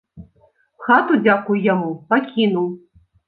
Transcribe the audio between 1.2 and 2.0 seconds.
дзякуй яму,